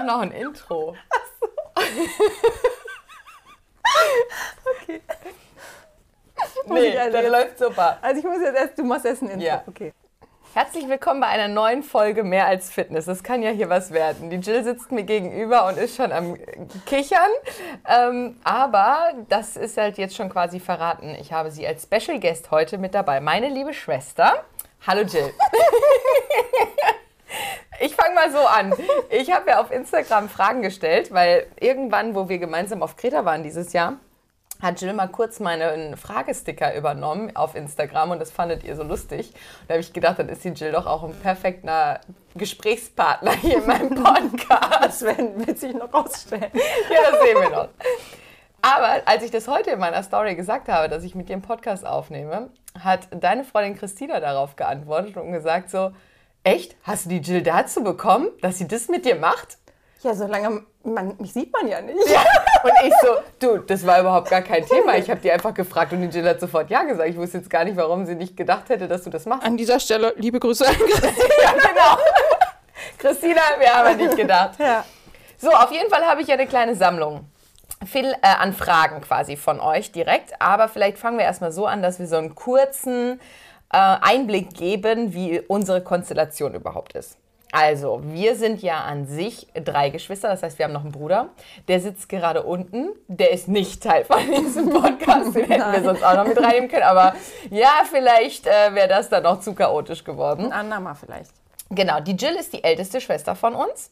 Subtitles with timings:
[0.00, 0.96] mache noch ein Intro.
[4.82, 5.00] Okay.
[6.66, 7.98] Nee, also das läuft super.
[8.00, 9.46] Also ich muss jetzt erst, du machst erst ein Intro.
[9.46, 9.64] Ja.
[9.66, 9.92] Okay.
[10.54, 13.08] Herzlich willkommen bei einer neuen Folge Mehr als Fitness.
[13.08, 14.30] Es kann ja hier was werden.
[14.30, 16.36] Die Jill sitzt mir gegenüber und ist schon am
[16.86, 17.30] Kichern.
[17.86, 21.16] Ähm, aber das ist halt jetzt schon quasi verraten.
[21.20, 23.20] Ich habe sie als Special Guest heute mit dabei.
[23.20, 24.44] Meine liebe Schwester.
[24.86, 25.32] Hallo Jill.
[27.82, 28.74] Ich fange mal so an.
[29.08, 33.42] Ich habe ja auf Instagram Fragen gestellt, weil irgendwann, wo wir gemeinsam auf Kreta waren
[33.42, 33.94] dieses Jahr,
[34.60, 39.32] hat Jill mal kurz meinen Fragesticker übernommen auf Instagram und das fandet ihr so lustig.
[39.66, 42.00] Da habe ich gedacht, dann ist die Jill doch auch ein perfekter
[42.34, 44.30] Gesprächspartner hier in meinem Podcast.
[44.82, 46.50] Das werden, wird sich noch rausstellen.
[46.52, 47.68] Ja, das sehen wir noch.
[48.60, 51.42] Aber als ich das heute in meiner Story gesagt habe, dass ich mit dir einen
[51.42, 55.92] Podcast aufnehme, hat deine Freundin Christina darauf geantwortet und gesagt so,
[56.44, 59.58] echt, hast du die Jill dazu bekommen, dass sie das mit dir macht?
[60.02, 61.98] Ja, solange man, mich sieht man ja nicht.
[61.98, 64.96] Und ich so, du, das war überhaupt gar kein Thema.
[64.96, 67.08] Ich habe die einfach gefragt und die Jill hat sofort ja gesagt.
[67.10, 69.44] Ich wusste jetzt gar nicht, warum sie nicht gedacht hätte, dass du das machst.
[69.46, 70.74] An dieser Stelle liebe Grüße an
[71.42, 71.98] Ja, genau.
[72.96, 74.58] Christina, wir haben an dich gedacht.
[74.58, 74.84] Ja.
[75.36, 77.26] So, auf jeden Fall habe ich ja eine kleine Sammlung.
[77.86, 80.32] Viel äh, an Fragen quasi von euch direkt.
[80.40, 83.20] Aber vielleicht fangen wir erstmal so an, dass wir so einen kurzen
[83.72, 87.16] äh, Einblick geben, wie unsere Konstellation überhaupt ist.
[87.52, 91.30] Also, wir sind ja an sich drei Geschwister, das heißt, wir haben noch einen Bruder.
[91.66, 92.90] Der sitzt gerade unten.
[93.08, 95.34] Der ist nicht Teil von diesem Podcast.
[95.34, 96.84] Den hätten wir sonst auch noch mit reinnehmen können.
[96.84, 97.14] Aber
[97.50, 100.46] ja, vielleicht äh, wäre das dann noch zu chaotisch geworden.
[100.46, 101.32] Ein andermal vielleicht.
[101.70, 103.90] Genau, die Jill ist die älteste Schwester von uns.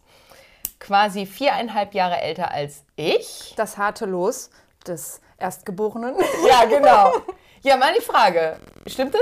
[0.79, 3.55] Quasi viereinhalb Jahre älter als ich.
[3.57, 4.51] Das harte Los
[4.87, 6.15] des Erstgeborenen.
[6.49, 7.13] Ja, genau.
[7.63, 8.61] Ja, meine Frage.
[8.87, 9.21] Stimmt das?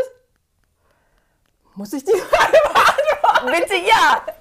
[1.76, 2.58] Muss ich die Frage
[3.22, 3.60] beantworten?
[3.60, 4.22] Bitte ja.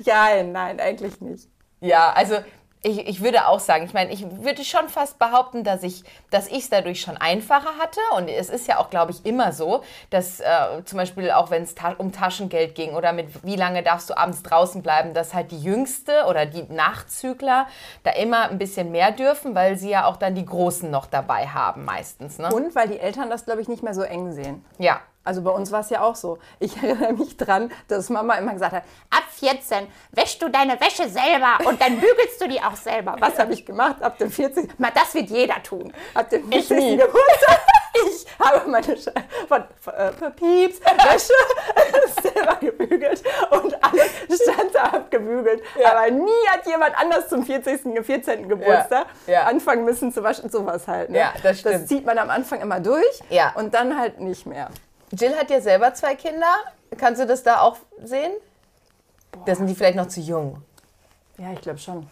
[0.00, 1.48] Ja, nein, eigentlich nicht.
[1.80, 2.36] Ja, also
[2.84, 6.48] ich, ich würde auch sagen, ich meine, ich würde schon fast behaupten, dass ich dass
[6.48, 8.00] ich es dadurch schon einfacher hatte.
[8.16, 11.62] Und es ist ja auch, glaube ich, immer so, dass äh, zum Beispiel auch wenn
[11.62, 15.32] es ta um Taschengeld ging oder mit wie lange darfst du abends draußen bleiben, dass
[15.32, 17.68] halt die Jüngste oder die Nachzügler
[18.02, 21.46] da immer ein bisschen mehr dürfen, weil sie ja auch dann die Großen noch dabei
[21.46, 22.38] haben meistens.
[22.38, 22.52] Ne?
[22.52, 24.64] Und weil die Eltern das, glaube ich, nicht mehr so eng sehen.
[24.78, 25.00] Ja.
[25.24, 26.38] Also bei uns war es ja auch so.
[26.58, 31.08] Ich erinnere mich dran, dass Mama immer gesagt hat, Ab 14 wäschst du deine Wäsche
[31.08, 33.16] selber und dann bügelst du die auch selber.
[33.18, 34.02] was habe ich gemacht?
[34.02, 34.78] Ab dem 40.
[34.78, 35.92] Mal, das wird jeder tun.
[36.14, 36.76] Ab dem Ich 40.
[36.78, 36.96] nie.
[36.96, 37.60] Geburtstag.
[37.94, 39.12] Ich habe meine Sche
[39.48, 44.10] von, von, äh, Pieps Wäsche selber gebügelt und alles
[44.42, 45.62] stand da abgebügelt.
[45.84, 48.02] Aber nie hat jemand anders zum 40.
[48.02, 48.48] 14.
[48.48, 49.42] Geburtstag ja.
[49.42, 50.48] anfangen müssen zu waschen.
[50.48, 51.10] Sowas halt.
[51.10, 51.18] Ne?
[51.18, 51.88] Ja, das Das stimmt.
[51.88, 53.52] zieht man am Anfang immer durch Ja.
[53.56, 54.70] und dann halt nicht mehr.
[55.12, 56.46] Jill hat ja selber zwei Kinder.
[56.98, 58.32] Kannst du das da auch sehen?
[59.46, 60.62] Da sind die vielleicht noch zu jung.
[61.38, 62.06] Ja, ich glaube schon.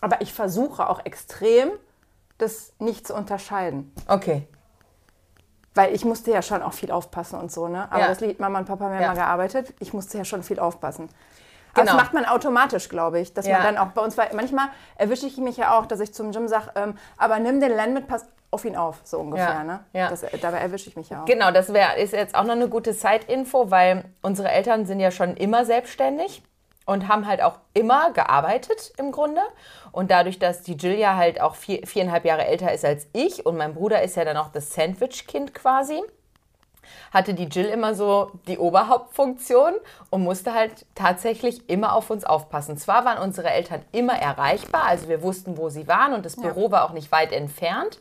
[0.00, 1.70] Aber ich versuche auch extrem,
[2.38, 3.92] das nicht zu unterscheiden.
[4.08, 4.46] Okay.
[5.74, 7.86] Weil ich musste ja schon auch viel aufpassen und so, ne?
[7.90, 8.08] Aber Ja.
[8.08, 9.74] das liegt Mama und Papa haben ja mal gearbeitet.
[9.78, 11.08] Ich musste ja schon viel aufpassen.
[11.74, 11.92] Genau.
[11.92, 13.34] das macht man automatisch, glaube ich.
[13.34, 13.58] Dass Ja.
[13.58, 16.32] man dann auch bei uns, weil manchmal erwische ich mich ja auch, dass ich zum
[16.32, 19.64] Gym sage, ähm, aber nimm den Len mit, pass auf ihn auf, so ungefähr, Ja.
[19.64, 19.84] ne?
[19.92, 20.08] Ja.
[20.08, 21.24] Das, dabei erwische ich mich ja auch.
[21.26, 25.10] Genau, das wär, ist jetzt auch noch eine gute Zeitinfo, weil unsere Eltern sind ja
[25.10, 26.42] schon immer selbstständig
[26.86, 29.40] und haben halt auch immer gearbeitet im Grunde.
[29.92, 33.44] Und dadurch, dass die Jill ja halt auch vier, viereinhalb Jahre älter ist als ich
[33.44, 36.00] und mein Bruder ist ja dann auch das Sandwich-Kind quasi,
[37.12, 39.74] hatte die Jill immer so die Oberhauptfunktion
[40.10, 42.76] und musste halt tatsächlich immer auf uns aufpassen.
[42.76, 46.70] Zwar waren unsere Eltern immer erreichbar, also wir wussten, wo sie waren und das Büro
[46.70, 48.00] war auch nicht weit entfernt,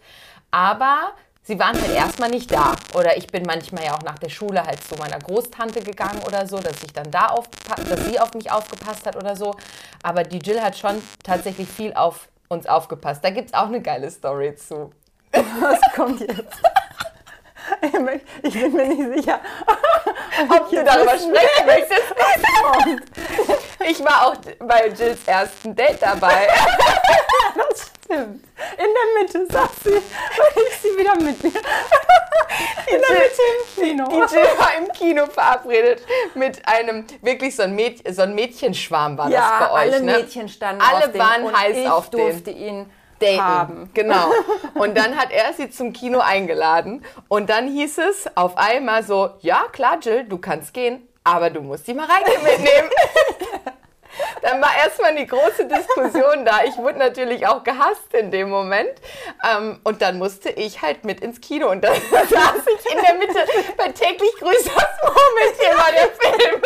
[0.55, 1.11] aber
[1.43, 2.75] sie waren halt erstmal nicht da.
[2.93, 6.47] Oder ich bin manchmal ja auch nach der Schule halt zu meiner Großtante gegangen oder
[6.47, 9.53] so, dass ich dann da aufpa dass sie auf mich aufgepasst hat oder so.
[10.01, 13.21] Aber die Jill hat schon tatsächlich viel auf uns aufgepasst.
[13.21, 14.91] Da gibt es auch eine geile Story zu.
[15.33, 16.41] Was kommt jetzt?
[18.43, 19.39] Ich bin mir nicht sicher.
[20.49, 22.13] ob du darüber sprechen möchtest.
[23.89, 26.47] Ich war auch bei Jills ersten Date dabei.
[28.05, 28.43] Stimmt.
[28.77, 31.51] In der Mitte saß sie, weil ich sie wieder mit mir.
[32.87, 34.07] In der Mitte im Kino.
[34.09, 36.03] Die Jill war im Kino verabredet
[36.35, 39.79] mit einem, wirklich so ein, Mäd so ein Mädchenschwarm war ja, das bei euch.
[39.93, 40.11] alle ne?
[40.19, 42.19] Mädchen standen Alle auf dem waren und heiß ich auf den.
[42.19, 42.85] durfte ihn
[43.19, 43.41] Daten.
[43.41, 43.89] haben.
[43.93, 44.29] Genau.
[44.75, 47.03] Und dann hat er sie zum Kino eingeladen.
[47.27, 51.61] Und dann hieß es auf einmal so, ja klar Jill, du kannst gehen, aber du
[51.61, 52.89] musst die Mareike mitnehmen.
[54.45, 56.63] Dann war erstmal die große Diskussion da.
[56.65, 58.91] Ich wurde natürlich auch gehasst in dem Moment.
[59.43, 61.71] Ähm, und dann musste ich halt mit ins Kino.
[61.71, 63.39] Und dann saß ich in der Mitte
[63.75, 66.61] bei täglich grüßt das Murmeltier war der Film.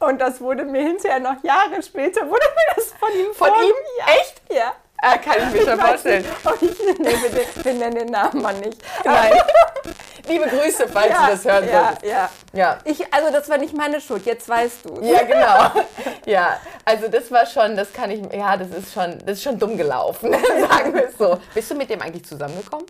[0.00, 3.74] Und das wurde mir hinterher noch Jahre später, wurde mir das von ihm Von ihm?
[3.98, 4.14] Ja.
[4.14, 4.42] Echt?
[4.50, 4.74] Ja.
[5.08, 6.22] Ah, kann ich mir schon vorstellen.
[6.24, 8.82] nicht, ob ich, nee, bitte, wir nennen den Namen mal nicht.
[9.04, 9.32] Nein.
[10.28, 12.04] Liebe Grüße, falls Ja, du das hören ja, solltest.
[12.06, 12.30] ja.
[12.52, 12.78] Ja.
[12.84, 15.00] Ich, also das war nicht meine Schuld, jetzt weißt du.
[15.02, 15.84] Ja, genau.
[16.26, 19.60] Ja, also das war schon, das kann ich, ja, das ist schon, das ist schon
[19.60, 20.32] dumm gelaufen,
[20.68, 21.38] sagen wir es so.
[21.54, 22.84] Bist du mit dem eigentlich zusammengekommen?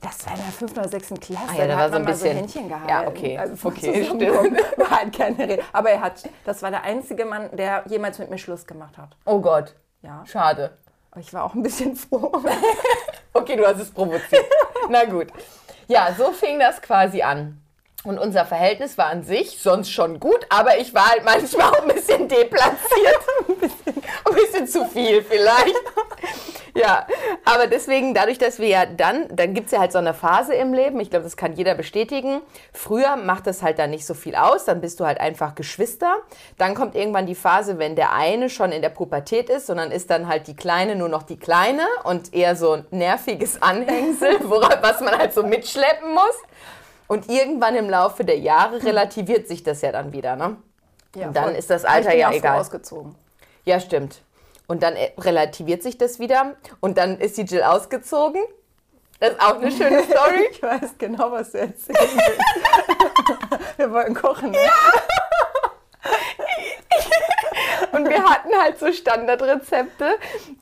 [0.00, 1.42] Das war in der fünften oder sechsten Klasse.
[1.50, 2.88] Ah ja, da war hat so ein man mal bisschen- so Händchen gehalten.
[2.88, 5.62] Ja, okay, Also okay, Zusammenkommen war halt keine Rede.
[5.72, 9.10] Aber er hat, das war der einzige Mann, der jemals mit mir Schluss gemacht hat.
[9.26, 10.22] Oh Gott, Ja.
[10.24, 10.78] schade.
[11.10, 12.32] Aber ich war auch ein bisschen froh.
[13.32, 14.44] Okay, du hast es provoziert.
[14.88, 15.28] Na gut.
[15.88, 17.60] Ja, so fing das quasi an.
[18.02, 21.82] Und unser Verhältnis war an sich sonst schon gut, aber ich war halt manchmal auch
[21.82, 23.20] ein bisschen deplatziert.
[23.48, 25.76] ein, bisschen, ein bisschen zu viel vielleicht.
[26.74, 27.06] Ja,
[27.44, 30.54] aber deswegen, dadurch, dass wir ja dann, dann gibt es ja halt so eine Phase
[30.54, 32.40] im Leben, ich glaube, das kann jeder bestätigen.
[32.72, 36.14] Früher macht das halt dann nicht so viel aus, dann bist du halt einfach Geschwister.
[36.58, 39.90] Dann kommt irgendwann die Phase, wenn der eine schon in der Pubertät ist, und dann
[39.90, 44.38] ist dann halt die Kleine nur noch die Kleine und eher so ein nerviges Anhängsel,
[44.44, 46.36] woran, was man halt so mitschleppen muss.
[47.10, 50.58] Und irgendwann im Laufe der Jahre relativiert sich das ja dann wieder, ne?
[51.16, 51.54] Ja, Und dann voll.
[51.54, 52.60] ist das Alter ja früh egal.
[52.60, 53.16] ausgezogen.
[53.64, 54.22] Ja, stimmt.
[54.68, 58.40] Und dann äh, relativiert sich das wieder und dann ist die Jill ausgezogen.
[59.18, 60.50] Das ist auch eine schöne Story.
[60.52, 62.40] Ich weiß genau, was du erzählen willst.
[63.76, 64.54] Wir wollten kochen.
[64.54, 64.60] Ja.
[67.92, 70.16] Und wir hatten halt so Standardrezepte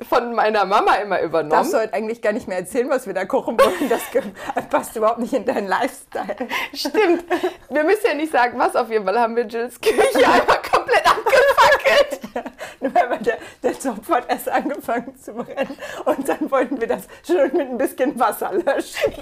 [0.09, 1.71] von meiner Mama immer Darfst übernommen.
[1.71, 3.89] du heute eigentlich gar nicht mehr erzählen, was wir da kochen wollten?
[3.89, 4.03] Das
[4.71, 6.49] passt überhaupt nicht in deinen Lifestyle.
[6.73, 7.25] Stimmt.
[7.69, 11.07] Wir müssen ja nicht sagen, was auf jeden Fall haben wir Jills Küche einmal komplett
[11.07, 12.21] abgefackelt.
[12.81, 17.05] Nur weil der, der Topf hat erst angefangen zu brennen und dann wollten wir das
[17.27, 19.13] schön mit ein bisschen Wasser löschen.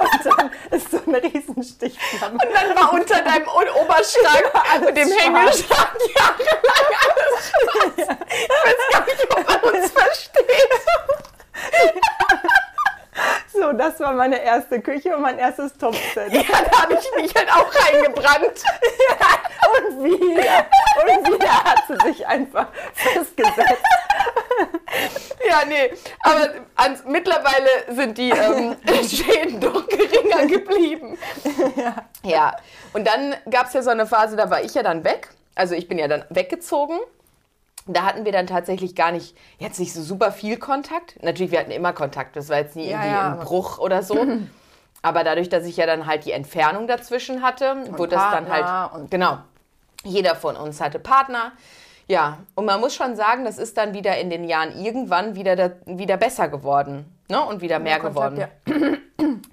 [0.00, 2.34] Und dann ist so eine riesen Stichflamme.
[2.34, 3.07] Und dann war unter
[3.46, 5.22] O- Oberschrank und dem schwarz.
[5.22, 7.92] Hängeschrank jahrelang alles schwarz.
[7.96, 10.72] Ich weiß gar nicht, ob man uns versteht.
[13.52, 16.32] So, das war meine erste Küche und mein erstes Topfset.
[16.32, 18.62] Ja, da habe ich mich halt auch reingebrannt.
[19.68, 20.66] Und wieder,
[21.02, 23.82] und wieder hat sie sich einfach festgesetzt.
[25.46, 25.92] Ja, nee,
[26.22, 28.76] aber ans, mittlerweile sind die ähm,
[29.06, 31.18] Schäden doch geringer geblieben.
[32.22, 32.56] Ja.
[32.98, 35.28] Und dann gab es ja so eine Phase, da war ich ja dann weg.
[35.54, 36.98] Also ich bin ja dann weggezogen.
[37.86, 41.22] Da hatten wir dann tatsächlich gar nicht, jetzt nicht so super viel Kontakt.
[41.22, 44.02] Natürlich, wir hatten immer Kontakt, das war jetzt nie Ja, irgendwie ja, ein Bruch oder
[44.02, 44.16] so.
[45.02, 48.90] Aber dadurch, dass ich ja dann halt die Entfernung dazwischen hatte, wurde das dann Partner
[48.92, 49.38] halt, und- genau,
[50.02, 51.52] jeder von uns hatte Partner.
[52.08, 55.54] Ja, und man muss schon sagen, das ist dann wieder in den Jahren irgendwann wieder,
[55.56, 57.40] da, wieder besser geworden ne?
[57.44, 58.38] und wieder mehr Kontakt, geworden.
[58.40, 58.98] ja.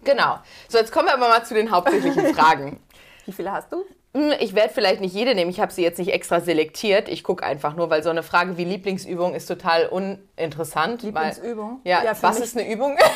[0.03, 0.37] Genau.
[0.69, 2.79] So, jetzt kommen wir aber mal zu den hauptsächlichen Fragen.
[3.25, 3.83] Wie viele hast du?
[4.13, 7.09] Hm, Ich werde vielleicht nicht jede nehmen, ich habe sie jetzt nicht extra selektiert.
[7.09, 11.01] Ich gucke einfach nur, weil so eine Frage wie Lieblingsübung ist total uninteressant.
[11.03, 11.81] Lieblingsübung?
[11.83, 12.95] Weil, ja, Ja, für was mich- ist eine Übung?
[12.95, 13.11] Denkst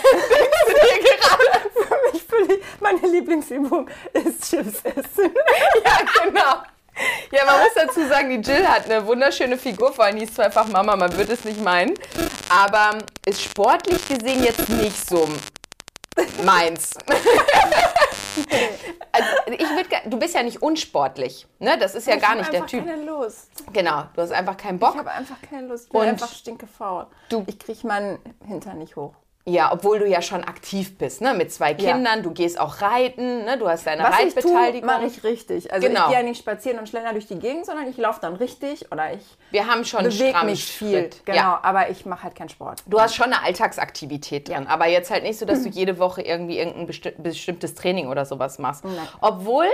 [0.67, 1.69] du dir gerade?
[2.13, 5.31] Ich fühle, meine Lieblingsübung ist Chips essen.
[5.85, 6.55] Ja, genau.
[7.31, 10.35] Ja, man muss dazu sagen, die Jill hat eine wunderschöne Figur, vor allem die ist
[10.35, 11.93] zweifach Mama, man wird es nicht meinen.
[12.49, 15.29] Aber ist sportlich gesehen jetzt nicht so
[16.43, 16.91] meins.
[19.11, 21.77] Also, ich würd, du bist ja nicht unsportlich, ne?
[21.77, 22.85] Das ist ja Ich gar nicht der einfach Typ.
[22.85, 23.49] keine Lust.
[23.73, 24.91] Genau, du hast einfach keinen Bock.
[24.93, 25.85] Ich habe einfach keine Lust.
[25.85, 27.07] Ich bin Und einfach stinkefaul.
[27.29, 29.13] du- ich kriege meinen Hintern nicht hoch.
[29.45, 31.33] Ja, obwohl du ja schon aktiv bist, ne?
[31.33, 31.93] Mit zwei Ja.
[31.93, 33.57] Kindern, du gehst auch reiten, ne?
[33.57, 34.85] Du hast deine Was Reitbeteiligung.
[34.85, 35.73] mache ich richtig.
[35.73, 36.01] Also Genau.
[36.01, 38.91] ich gehe ja nicht spazieren und schlender durch die Gegend, sondern ich laufe dann richtig
[38.91, 41.09] oder ich Wir haben schon bewege mich viel.
[41.25, 41.59] Genau, Ja.
[41.63, 42.83] aber ich mache halt keinen Sport.
[42.85, 46.21] Du hast schon eine Alltagsaktivität drin, aber jetzt halt nicht so, dass du jede Woche
[46.21, 48.83] irgendwie irgendein besti bestimmtes Training oder sowas machst.
[48.85, 48.95] Nein.
[49.21, 49.67] Obwohl,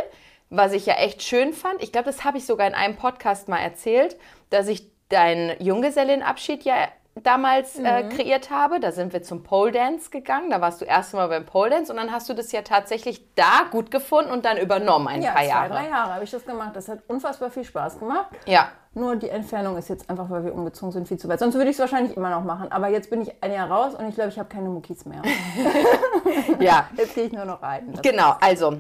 [0.50, 3.50] was ich ja echt schön fand, ich glaube, das habe ich sogar in einem Podcast
[3.50, 4.16] mal erzählt,
[4.52, 6.76] dass ich deinen Junggesellenabschied ja
[7.24, 8.10] damals äh, Mhm.
[8.10, 8.80] kreiert habe.
[8.80, 10.50] Da sind wir zum Pole Dance gegangen.
[10.50, 13.34] Da warst du erst mal beim Pole Dance und dann hast du das ja tatsächlich
[13.36, 15.70] da gut gefunden und dann übernommen ein Ja, paar zwei, Jahre.
[15.70, 16.72] drei Jahre habe ich das gemacht.
[16.76, 18.28] Das hat unfassbar viel Spaß gemacht.
[18.46, 18.70] Ja.
[18.98, 21.40] Nur die Entfernung ist jetzt einfach, weil wir umgezogen sind, viel zu weit.
[21.40, 22.72] Sonst würde ich es wahrscheinlich immer noch machen.
[22.72, 25.22] Aber jetzt bin ich ein Jahr raus und ich glaube, ich habe keine Muckis mehr.
[26.60, 27.92] Ja, Jetzt gehe ich nur noch reiten.
[27.94, 28.78] Das Genau, also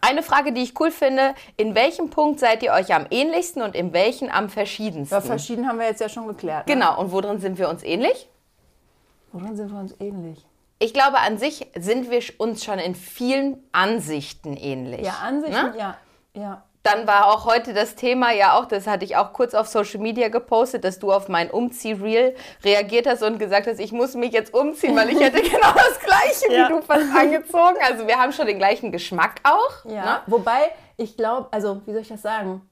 [0.00, 1.34] eine Frage, die ich cool finde.
[1.56, 5.14] In welchem Punkt seid ihr euch am ähnlichsten und in welchen am verschiedensten?
[5.14, 6.66] ja, verschieden haben wir jetzt ja schon geklärt.
[6.66, 6.74] Ne?
[6.74, 8.28] genau, und worin sind wir uns ähnlich?
[9.32, 10.44] Worin sind wir uns ähnlich?
[10.78, 15.06] Ich glaube, an sich sind wir uns schon in vielen Ansichten ähnlich.
[15.06, 15.74] Ja, Ansichten, Ne?
[15.78, 15.96] ja.
[16.34, 16.62] Ja.
[16.86, 20.00] Dann war auch heute das Thema ja auch, das hatte ich auch kurz auf Social
[20.00, 24.32] Media gepostet, dass du auf mein Umzieh-Reel reagiert hast und gesagt hast, ich muss mich
[24.32, 26.68] jetzt umziehen, weil ich hätte genau das Gleiche Ja.
[26.68, 27.76] wie du fast angezogen.
[27.84, 29.84] Also wir haben schon den gleichen Geschmack auch.
[29.90, 30.20] Ja, Ne?
[30.28, 32.62] wobei Ich glaube, also, wie soll ich das sagen?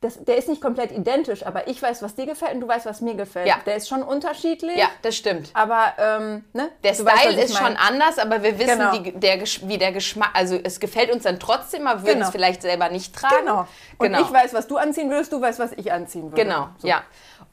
[0.00, 2.86] Das, der ist nicht komplett identisch, aber ich weiß, was dir gefällt und du weißt,
[2.86, 3.48] was mir gefällt.
[3.48, 3.56] Ja.
[3.66, 4.76] Der ist schon unterschiedlich.
[4.76, 5.50] Ja, das stimmt.
[5.54, 6.68] Aber, ähm, ne?
[6.84, 8.96] Der Du weißt, Style ich ist schon anders, aber wir wissen, Genau.
[8.96, 12.26] die, der, wie der Geschmack, also es gefällt uns dann trotzdem, aber wir würden Genau.
[12.26, 13.34] es vielleicht selber nicht tragen.
[13.40, 13.66] Genau.
[13.98, 14.22] Und genau.
[14.22, 16.44] ich weiß, was du anziehen würdest, du weißt, was ich anziehen würde.
[16.44, 16.86] Genau, So.
[16.86, 17.02] ja.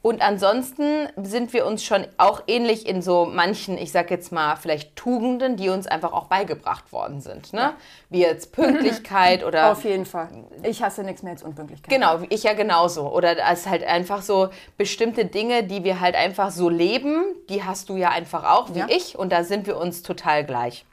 [0.06, 4.54] Und ansonsten sind wir uns schon auch ähnlich in so manchen, ich sag jetzt mal,
[4.54, 7.52] vielleicht Tugenden, die uns einfach auch beigebracht worden sind.
[7.52, 7.72] Ne?
[8.08, 9.72] Wie jetzt Pünktlichkeit oder.
[9.72, 10.28] Auf jeden Fall.
[10.62, 11.90] Ich hasse nichts mehr als Unpünktlichkeit.
[11.92, 13.08] Genau, ich ja genauso.
[13.12, 17.64] Oder es ist halt einfach so bestimmte Dinge, die wir halt einfach so leben, die
[17.64, 18.86] hast du ja einfach auch wie Ja.
[18.88, 20.86] ich und da sind wir uns total gleich.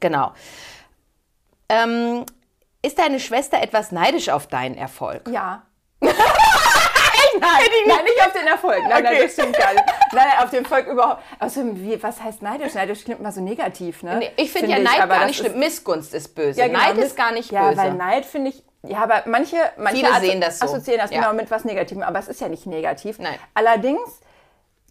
[0.00, 0.32] Genau.
[1.68, 2.24] Ähm,
[2.80, 5.28] ist deine Schwester etwas neidisch auf deinen Erfolg?
[5.30, 5.64] Ja.
[7.40, 7.50] Nein,
[7.86, 8.80] nein, nicht auf den Erfolg.
[8.88, 9.22] Nein, nein, Okay.
[9.24, 9.84] das stimmt gar nicht.
[10.12, 11.22] Nein, nein, auf den Erfolg überhaupt.
[11.40, 12.74] Außerdem, wie, was heißt neidisch?
[12.74, 14.16] Neidisch klingt immer so negativ, ne?
[14.18, 15.58] Nee, ich finde ja Neid aber gar nicht schlimm.
[15.58, 16.60] Missgunst ist böse.
[16.60, 17.76] Ja, genau, Neid ist gar nicht ja, böse.
[17.78, 20.66] weil Neid finde ich, ja, aber manche, manche Viele sehen das so.
[20.66, 21.20] assoziieren das Ja.
[21.20, 23.18] genau mit was Negativem, aber es ist ja nicht negativ.
[23.18, 23.38] Nein.
[23.54, 24.20] Allerdings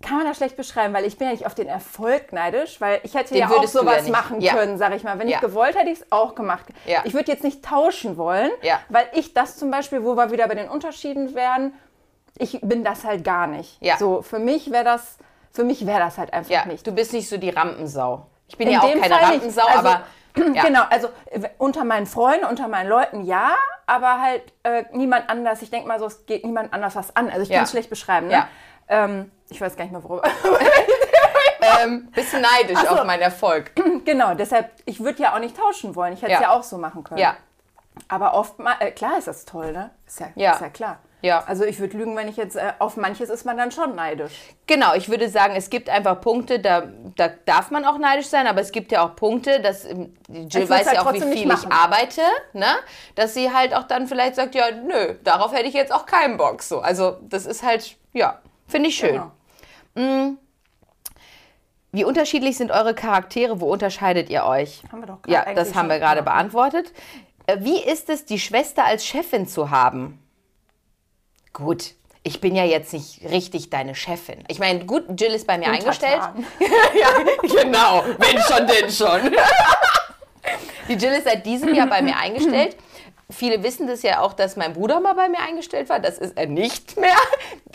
[0.02, 3.00] kann man das schlecht beschreiben, weil ich bin ja nicht auf den Erfolg neidisch, weil
[3.04, 4.12] ich hätte Den ja auch ja sowas nicht.
[4.12, 4.54] machen Ja.
[4.54, 5.20] können, sag ich mal.
[5.20, 5.36] Wenn Ja.
[5.38, 6.66] ich gewollt hätte, ich es auch gemacht.
[6.86, 7.02] Ja.
[7.04, 8.80] Ich würde jetzt nicht tauschen wollen, Ja.
[8.90, 11.74] weil ich das zum Beispiel, wo wir wieder bei den Unterschieden wären,
[12.38, 13.78] ich bin das halt gar nicht.
[13.82, 13.98] Ja.
[13.98, 15.18] So, für mich wäre das,
[15.52, 16.86] für mich wäre das halt einfach ja, nicht.
[16.88, 18.26] du bist nicht so die Rampensau.
[18.48, 19.24] Ich bin In ja auch keine Fall.
[19.26, 20.02] Rampensau, Also, aber
[20.56, 20.64] ja.
[20.64, 21.10] Genau, also
[21.58, 23.52] unter meinen Freunden, unter meinen Leuten ja,
[23.86, 25.62] aber halt äh, niemand anders.
[25.62, 27.30] Ich denke mal so, es geht niemand anders was an.
[27.30, 27.56] Also ich Ja.
[27.58, 28.28] kann es schlecht beschreiben.
[28.28, 28.34] Ne?
[28.34, 28.48] Ja.
[28.88, 30.24] Ähm, ich weiß gar nicht mehr, worüber.
[31.84, 32.88] ähm, bisschen neidisch so.
[32.88, 33.72] auf meinen Erfolg.
[34.06, 36.14] genau, deshalb, ich würde ja auch nicht tauschen wollen.
[36.14, 36.48] Ich hätte es Ja.
[36.48, 36.52] ja.
[36.58, 37.20] auch so machen können.
[37.20, 37.36] Ja,
[38.08, 39.92] Aber oft, mal, äh, klar ist das toll, ne?
[40.08, 40.52] Ist ja, Ja.
[40.54, 41.00] Ist ja klar.
[41.22, 41.44] Ja.
[41.46, 44.34] Also ich würde lügen, wenn ich jetzt, äh, auf manches ist man dann schon neidisch.
[44.68, 44.94] genau.
[44.96, 46.84] Ich würde sagen, es gibt einfach Punkte, da,
[47.16, 50.70] da darf man auch neidisch sein, aber es gibt ja auch Punkte, dass ähm, Jill
[50.70, 52.22] weiß halt ja auch, wie viel ich arbeite,
[52.54, 52.68] ne?
[53.16, 56.38] dass sie halt auch dann vielleicht sagt, ja, nö, darauf hätte ich jetzt auch keinen
[56.38, 56.64] Bock.
[56.64, 56.80] So.
[56.80, 59.22] Also das ist halt, ja, finde ich schön.
[59.96, 60.38] Genau.
[61.92, 63.60] Wie unterschiedlich sind eure Charaktere?
[63.60, 64.82] Wo unterscheidet ihr euch?
[64.92, 66.94] Haben wir doch gerade Ja, das haben wir gerade beantwortet.
[67.48, 70.21] Äh, Wie ist es, die Schwester als Chefin zu haben?
[71.54, 71.94] Gut,
[72.24, 74.44] ich bin ja jetzt nicht richtig deine Chefin.
[74.48, 76.22] Ich meine, gut, Jill ist bei mir eingestellt.
[76.36, 76.46] Untertan.
[77.00, 79.36] ja, genau, wenn schon, denn schon.
[80.88, 82.78] Die Jill ist seit diesem Jahr bei mir eingestellt.
[83.32, 86.00] Viele wissen das ja auch, dass mein Bruder mal bei mir eingestellt war.
[86.00, 87.16] Das ist er nicht mehr.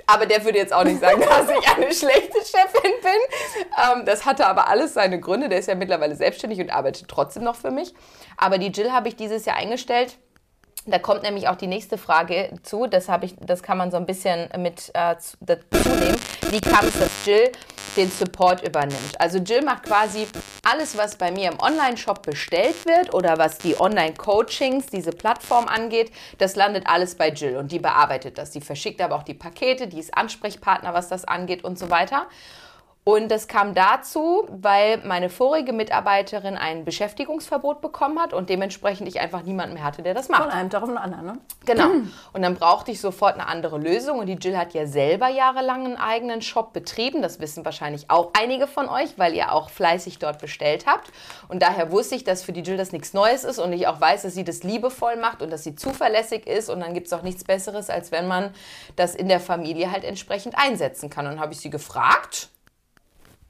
[0.06, 3.64] Aber der würde jetzt auch nicht sagen, dass ich eine schlechte Chefin bin.
[3.82, 5.48] Ähm, das hatte aber alles seine Gründe.
[5.48, 7.94] Der ist ja mittlerweile selbstständig und arbeitet trotzdem noch für mich.
[8.36, 10.18] Aber die Jill habe ich dieses Jahr eingestellt.
[10.88, 12.86] Da kommt nämlich auch die nächste Frage zu.
[12.86, 16.16] Das, ich, das kann man so ein bisschen mit äh, zu- dazu nehmen.
[16.50, 17.50] Wie kam es, dass Jill
[17.96, 19.18] den Support übernimmt?
[19.20, 20.28] Also Jill macht quasi
[20.62, 26.12] alles, was bei mir im Online-Shop bestellt wird oder was die Online-Coachings, diese Plattform angeht,
[26.38, 28.52] das landet alles bei Jill und die bearbeitet das.
[28.52, 32.26] Die verschickt aber auch die Pakete, die ist Ansprechpartner, was das angeht und so weiter.
[33.08, 39.20] Und das kam dazu, weil meine vorige Mitarbeiterin ein Beschäftigungsverbot bekommen hat und dementsprechend ich
[39.20, 40.42] einfach niemanden mehr hatte, der das macht.
[40.42, 41.38] Von einem Tag auf den anderen, ne?
[41.66, 41.88] Genau.
[42.32, 44.18] Und dann brauchte ich sofort eine andere Lösung.
[44.18, 47.22] Und die Jill hat ja selber jahrelang einen eigenen Shop betrieben.
[47.22, 51.12] Das wissen wahrscheinlich auch einige von euch, weil ihr auch fleißig dort bestellt habt.
[51.46, 54.00] Und daher wusste ich, dass für die Jill das nichts Neues ist und ich auch
[54.00, 56.68] weiß, dass sie das liebevoll macht und dass sie zuverlässig ist.
[56.68, 58.52] Und dann gibt es auch nichts Besseres, als wenn man
[58.96, 61.26] das in der Familie halt entsprechend einsetzen kann.
[61.26, 62.48] Und dann habe ich sie gefragt.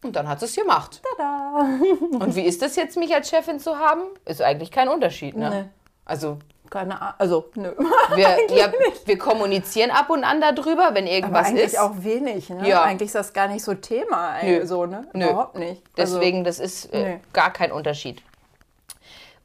[0.07, 1.03] Und dann hat sie es gemacht.
[1.17, 1.59] Tada!
[2.25, 4.03] Und wie ist es jetzt, mich als Chefin zu haben?
[4.25, 5.51] Ist eigentlich kein Unterschied, ne?
[5.51, 5.65] Nee.
[6.05, 6.39] Also
[6.71, 7.15] Keine Ahnung.
[7.19, 7.73] Also, nö.
[8.15, 8.73] wir, ja,
[9.05, 11.79] wir kommunizieren ab und an darüber, wenn Aber irgendwas eigentlich ist.
[11.79, 12.69] auch wenig, ne?
[12.69, 12.83] Ja.
[12.83, 14.65] Eigentlich ist das gar nicht so Thema, Nö.
[14.65, 15.09] so, ne?
[15.13, 15.25] Nö.
[15.29, 15.83] Überhaupt nicht.
[15.99, 18.23] Also, Deswegen, das ist äh, gar kein Unterschied.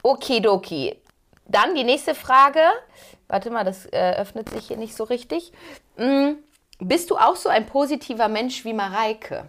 [0.02, 0.96] Okidoki.
[1.46, 2.60] Dann die nächste Frage.
[3.28, 5.52] Warte mal, das äh, öffnet sich hier nicht so richtig.
[5.96, 6.32] Mm,
[6.78, 9.44] bist du auch so ein positiver Mensch wie Mareike?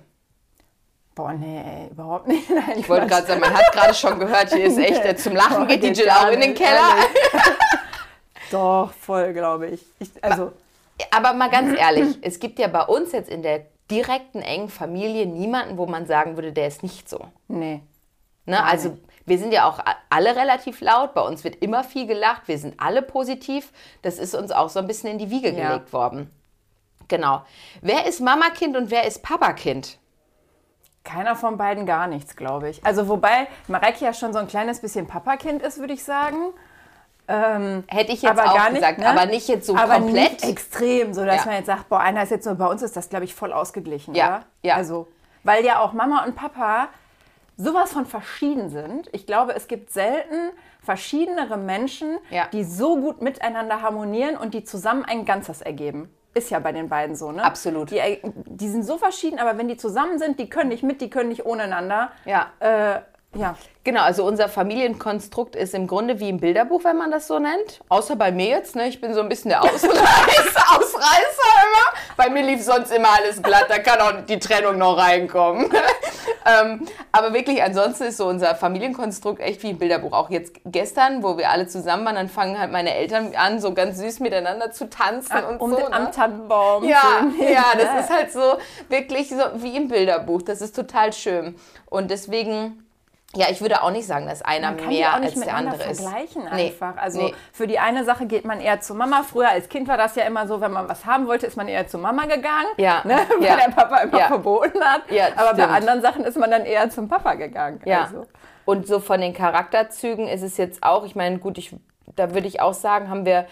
[1.15, 2.49] Boah, nee, ey, überhaupt nicht.
[2.49, 5.35] Nein, Ich wollte gerade sagen, man hat gerade schon gehört, hier ist echt äh, zum
[5.35, 6.95] Lachen Boah, geht die Jill auch in den Keller.
[8.51, 9.81] Doch, voll, glaube ich.
[9.99, 10.09] ich.
[10.23, 10.51] Also,
[11.11, 15.25] Aber mal ganz ehrlich, es gibt ja bei uns jetzt in der direkten engen Familie
[15.25, 17.19] niemanden, wo man sagen würde, der ist nicht so.
[17.47, 17.81] nee.
[18.45, 18.61] Ne?
[18.61, 19.79] Also wir sind ja auch
[20.09, 23.71] alle relativ laut, bei uns wird immer viel gelacht, wir sind alle positiv.
[24.01, 25.69] Das ist uns auch so ein bisschen in die Wiege Ja.
[25.69, 26.29] gelegt worden.
[27.07, 27.43] Genau.
[27.81, 29.97] Wer ist Mamakind und wer ist Papakind?
[31.03, 32.85] Keiner von beiden gar nichts, glaube ich.
[32.85, 36.37] Also, wobei Mareike ja schon so ein kleines bisschen Papakind ist, würde ich sagen.
[37.27, 39.07] Hätte ich jetzt aber auch gar nicht, gesagt, ne?
[39.09, 40.33] aber nicht jetzt so aber komplett.
[40.33, 41.45] Nicht extrem, so dass Ja.
[41.45, 43.53] man jetzt sagt, boah, einer ist jetzt so, bei uns ist das, glaube ich, voll
[43.53, 44.45] ausgeglichen, Ja, oder?
[44.61, 44.75] ja.
[44.75, 45.07] Also,
[45.43, 46.89] weil ja auch Mama und Papa
[47.55, 49.09] sowas von verschieden sind.
[49.13, 52.47] Ich glaube, es gibt selten verschiedenere Menschen, Ja.
[52.51, 56.13] die so gut miteinander harmonieren und die zusammen ein Ganzes ergeben.
[56.35, 57.43] Ist ja bei den beiden so, ne?
[57.43, 57.91] Absolut.
[57.91, 60.99] Die, äh, die sind so verschieden, aber wenn die zusammen sind, die können nicht mit,
[61.01, 62.11] die können nicht ohneinander.
[62.25, 62.51] Ja.
[62.59, 63.01] Äh,
[63.35, 63.55] ja.
[63.85, 67.81] Genau, also unser Familienkonstrukt ist im Grunde wie im Bilderbuch, wenn man das so nennt.
[67.89, 68.87] Außer bei mir jetzt, ne?
[68.87, 71.99] Ich bin so ein bisschen der Ausreißer, Ausreißer immer.
[72.15, 75.69] Bei mir lief sonst immer alles glatt, da kann auch die Trennung noch reinkommen.
[76.45, 80.13] ähm, aber wirklich, ansonsten ist so unser Familienkonstrukt echt wie im Bilderbuch.
[80.13, 83.73] Auch jetzt gestern, wo wir alle zusammen waren, dann fangen halt meine Eltern an, so
[83.73, 85.77] ganz süß miteinander zu tanzen und um so.
[85.77, 85.93] den, ne?
[85.93, 86.85] am Tannenbaum.
[86.85, 90.41] Ja, ja, das ist halt so wirklich so wie im Bilderbuch.
[90.41, 91.55] Das ist total schön.
[91.89, 92.82] Und deswegen,
[93.35, 96.01] ja, ich würde auch nicht sagen, dass einer mehr auch nicht als der andere ist.
[96.01, 96.97] vergleichen Nee, einfach.
[96.97, 97.33] Also nee.
[97.51, 99.23] für die eine Sache geht man eher zu Mama.
[99.23, 101.67] Früher als Kind war das ja immer so, wenn man was haben wollte, ist man
[101.67, 103.17] eher zu Mama gegangen, Ja, ne?
[103.39, 103.55] weil ja.
[103.55, 104.27] der Papa immer Ja.
[104.27, 105.01] verboten hat.
[105.09, 105.71] Ja, Aber bei stimmt.
[105.77, 107.81] anderen Sachen ist man dann eher zum Papa gegangen.
[107.85, 108.03] Ja.
[108.03, 108.27] Also.
[108.65, 111.75] Und so von den Charakterzügen ist es jetzt auch, ich meine, gut, ich,
[112.15, 113.45] da würde ich auch sagen, haben wir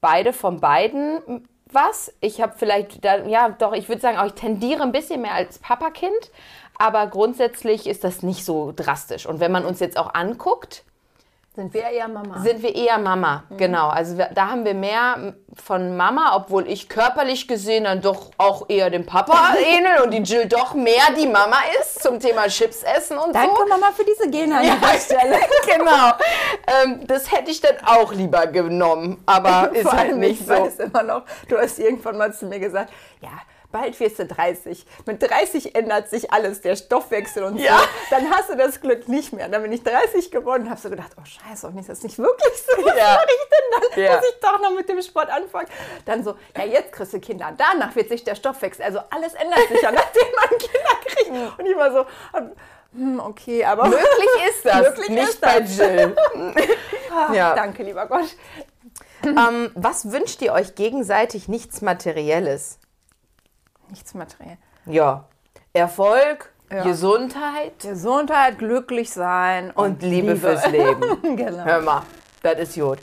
[0.00, 2.12] beide von beiden was.
[2.20, 5.34] Ich habe vielleicht, da, ja, doch, ich würde sagen, auch ich tendiere ein bisschen mehr
[5.34, 6.10] als Papakind,
[6.80, 9.26] aber grundsätzlich ist das nicht so drastisch.
[9.26, 10.82] Und wenn man uns jetzt auch anguckt,
[11.54, 12.38] Sind wir eher Mama.
[12.40, 13.88] sind wir eher Mama, genau.
[13.88, 18.66] Also wir, da haben wir mehr von Mama, obwohl ich körperlich gesehen dann doch auch
[18.70, 22.82] eher dem Papa ähnel und die Jill doch mehr die Mama ist zum Thema Chips
[22.82, 23.66] essen und Danke so.
[23.68, 25.38] Mama für diese Gene an dieser Stelle.
[25.66, 26.12] genau.
[26.84, 30.52] Ähm, das hätte ich dann auch lieber genommen, aber ist halt nicht ich so.
[30.54, 33.30] weiß immer noch, du hast irgendwann mal zu mir gesagt, ja,
[33.72, 34.84] bald wirst du 30.
[35.06, 37.78] Mit 30 ändert sich alles, der Stoffwechsel und Ja.
[37.78, 37.84] so.
[38.16, 39.48] Dann hast du das Glück nicht mehr.
[39.48, 42.18] Dann bin ich 30 geworden und habe so gedacht, oh scheiße, hoffentlich ist das nicht
[42.18, 42.82] wirklich so.
[42.84, 43.14] Was Ja.
[43.14, 44.04] mache ich denn dann?
[44.04, 44.16] Ja.
[44.16, 45.68] Muss ich doch noch mit dem Sport anfangen?
[46.04, 47.52] Dann so, ja, jetzt kriegst du Kinder.
[47.56, 51.58] Danach wird sich der Stoffwechsel, also alles ändert sich ja, nachdem man Kinder kriegt.
[51.60, 52.06] Und ich war so,
[52.92, 54.06] hm, okay, aber Möglich
[54.48, 55.76] ist das, Möglich nicht ist bei das.
[55.78, 56.16] Jill.
[57.12, 57.54] Ah, Ja.
[57.54, 58.24] danke, lieber Gott.
[59.24, 62.78] ähm, was wünscht ihr euch gegenseitig nichts Materielles?
[63.90, 64.56] Nichts materiell.
[64.86, 65.24] Ja,
[65.72, 66.84] Erfolg, Ja.
[66.84, 71.00] Gesundheit Gesundheit, glücklich sein und Liebe, fürs Leben.
[71.36, 71.64] Genau.
[71.64, 72.02] Hör mal,
[72.42, 72.98] das ist gut.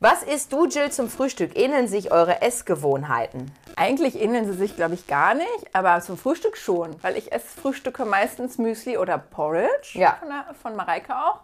[0.00, 1.58] Was isst du, Jill, zum Frühstück?
[1.58, 3.50] Ähneln sich eure Essgewohnheiten?
[3.74, 7.48] Eigentlich ähneln sie sich, glaube ich, gar nicht, aber zum Frühstück schon, weil ich esse
[7.60, 10.16] Frühstücke meistens Müsli oder Porridge Ja.
[10.20, 11.40] von, der, von Mareike auch.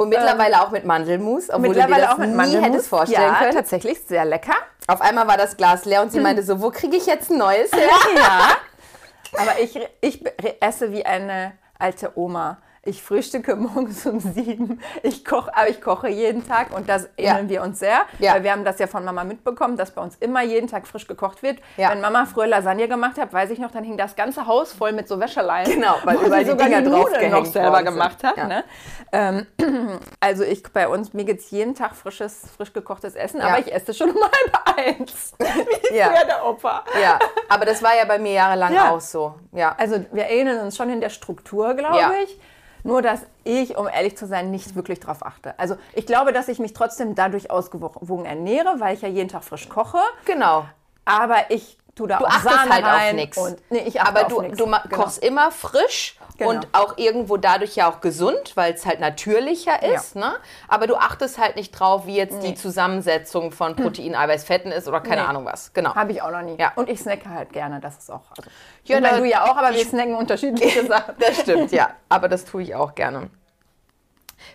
[0.00, 2.68] Und mittlerweile auch mit Mandelmus, obwohl du dir Mittlerweile das auch mit nie Mandelmus.
[2.68, 3.52] hättest vorstellen ja, können.
[3.52, 4.54] tatsächlich sehr lecker.
[4.86, 7.38] Auf einmal war das Glas leer und sie meinte so, wo kriege ich jetzt ein
[7.38, 7.88] neues her?
[8.16, 10.24] Ja, aber ich, ich
[10.60, 12.58] esse wie eine alte Oma.
[12.88, 14.80] Ich frühstücke morgens um sieben.
[15.02, 17.32] Ich koche, aber ich koche jeden Tag und das Ja.
[17.32, 17.98] ähneln wir uns sehr.
[18.18, 18.32] Ja.
[18.32, 21.06] Weil wir haben das ja von Mama mitbekommen, dass bei uns immer jeden Tag frisch
[21.06, 21.58] gekocht wird.
[21.76, 21.90] Ja.
[21.90, 24.92] Wenn Mama früher Lasagne gemacht hat, weiß ich noch, dann hing das ganze Haus voll
[24.92, 25.70] mit so Wäscheleien.
[25.70, 28.36] Genau, weil überall die Dinger die draufgehängt noch selber gemacht hat.
[28.38, 28.46] Ja.
[28.46, 28.64] Ne?
[29.12, 29.46] Ähm,
[30.20, 33.48] also ich bei uns, mir gibt es jeden Tag frisches, frisch gekochtes Essen, Ja.
[33.48, 35.34] aber ich esse schon um halb eins.
[35.90, 36.10] Wie Ja.
[36.26, 36.84] der Opa.
[37.02, 37.18] Ja,
[37.50, 38.92] aber das war ja bei mir jahrelang Ja.
[38.92, 39.34] auch so.
[39.52, 39.74] Ja.
[39.76, 42.12] Also wir ähneln uns schon in der Struktur, glaube Ja.
[42.24, 42.40] ich.
[42.84, 45.58] Nur, dass ich, um ehrlich zu sein, nicht wirklich drauf achte.
[45.58, 49.44] Also ich glaube, dass ich mich trotzdem dadurch ausgewogen ernähre, weil ich ja jeden Tag
[49.44, 49.98] frisch koche.
[50.24, 50.64] Genau.
[51.04, 53.36] Aber ich tue da Du auch achtest Sahne halt auf rein nichts.
[53.38, 54.56] Und, nee, ich achte Aber auf du, nix.
[54.56, 54.78] du Genau.
[54.90, 56.50] kochst immer frisch Genau.
[56.50, 60.14] und auch irgendwo dadurch ja auch gesund, weil es halt natürlicher ist.
[60.14, 60.36] Ne?
[60.68, 64.86] Aber du achtest halt nicht drauf, wie jetzt die Zusammensetzung von Protein, Eiweiß, Fetten ist
[64.86, 65.26] oder keine Nee.
[65.28, 65.72] Ahnung was.
[65.72, 65.94] Genau.
[65.96, 66.56] Habe ich auch noch nie.
[66.56, 66.72] Ja.
[66.76, 68.22] Und ich snacke halt gerne, das ist auch.
[68.36, 68.48] Also,
[68.84, 71.16] Ja, da- du ja auch, aber wir snacken unterschiedliche Sachen.
[71.18, 71.90] Das stimmt, ja.
[72.08, 73.30] Aber das tue ich auch gerne.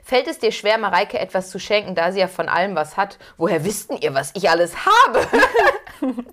[0.06, 3.18] Fällt es dir schwer, Mareike etwas zu schenken, da sie ja von allem was hat?
[3.36, 5.20] Woher wissten ihr, was ich alles habe?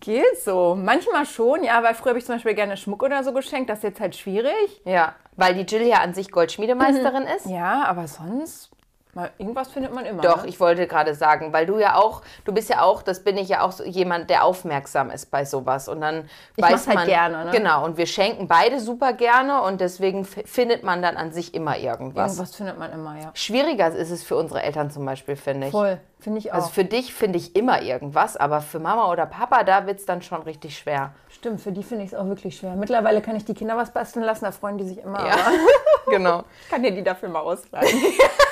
[0.00, 0.76] Geht so.
[0.78, 3.70] Manchmal schon, ja, weil früher habe ich zum Beispiel gerne Schmuck oder so geschenkt.
[3.70, 4.82] Das ist jetzt halt schwierig.
[4.84, 7.46] Ja, weil die Jill ja an sich Goldschmiedemeisterin ist.
[7.46, 8.70] Ja, aber sonst,
[9.16, 10.22] mal, irgendwas findet man immer.
[10.22, 10.48] Doch, ne?
[10.48, 13.48] ich wollte gerade sagen, weil du ja auch, du bist ja auch, das bin ich
[13.48, 17.06] ja auch so jemand, der aufmerksam ist bei sowas und dann Ich weiß halt man
[17.06, 17.50] gerne, ne?
[17.50, 21.76] Genau, und wir schenken beide super gerne und deswegen findet man dann an sich immer
[21.78, 22.34] irgendwas.
[22.34, 23.30] Irgendwas findet man immer, ja.
[23.34, 25.72] Schwieriger ist es für unsere Eltern zum Beispiel, finde ich.
[25.72, 26.56] Voll, finde ich auch.
[26.56, 30.06] Also für dich finde ich immer irgendwas, aber für Mama oder Papa, da wird es
[30.06, 31.14] dann schon richtig schwer.
[31.30, 32.76] Stimmt, für die finde ich es auch wirklich schwer.
[32.76, 35.26] Mittlerweile kann ich die Kinder was basteln lassen, da freuen die sich immer.
[35.26, 35.36] Ja,
[36.06, 36.44] genau.
[36.62, 37.86] Ich kann dir die dafür mal ausleihen.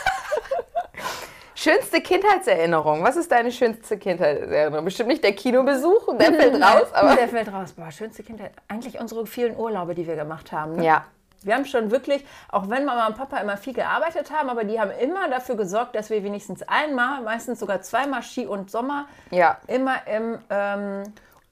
[1.64, 3.02] Schönste Kindheitserinnerung.
[3.02, 4.84] Was ist deine schönste Kindheitserinnerung?
[4.84, 7.16] Bestimmt nicht der Kinobesuch, der fällt raus, aber.
[7.16, 7.72] Der fällt raus.
[7.72, 8.52] Boah, schönste Kindheit.
[8.68, 10.76] Eigentlich unsere vielen Urlaube, die wir gemacht haben.
[10.76, 10.84] Ne?
[10.84, 11.04] Ja.
[11.42, 14.78] Wir haben schon wirklich, auch wenn Mama und Papa immer viel gearbeitet haben, aber die
[14.78, 19.56] haben immer dafür gesorgt, dass wir wenigstens einmal, meistens sogar zweimal Ski und Sommer, Ja.
[19.66, 21.02] immer im ähm,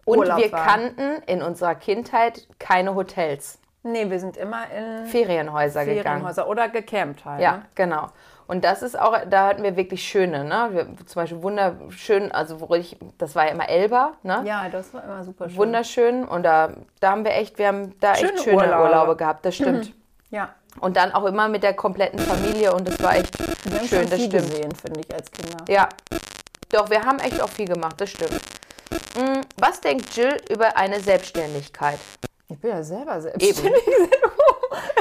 [0.04, 0.66] Und Urlaub wir waren.
[0.66, 3.58] kannten in unserer Kindheit keine Hotels.
[3.82, 6.02] Nee, wir sind immer in Ferienhäuser gegangen.
[6.04, 7.40] Ferienhäuser oder gecampt halt.
[7.40, 7.62] Ja, ne?
[7.74, 8.08] genau.
[8.52, 10.68] Und das ist auch, da hatten wir wirklich schöne, ne?
[10.72, 14.42] Wir, zum Beispiel wunderschön, also wo ich, das war ja immer Elba, ne?
[14.44, 15.56] Ja, das war immer super schön.
[15.56, 16.28] Wunderschön.
[16.28, 18.82] Und da, da haben wir echt, wir haben da Schöne echt schöne Urlaube.
[18.82, 19.16] Urlaube.
[19.16, 19.94] gehabt, das stimmt.
[20.28, 20.50] Ja.
[20.80, 24.10] Und dann auch immer mit der kompletten Familie und das war echt Wir haben schön,
[24.10, 24.50] das viel stimmt.
[24.50, 25.64] gesehen, finde ich, als Kinder.
[25.68, 25.88] Ja.
[26.72, 28.38] Doch, wir haben echt auch viel gemacht, das stimmt.
[29.16, 31.98] Mm, Was denkt Jill über eine Selbstständigkeit?
[32.50, 33.64] Ich bin ja selber selbstständig.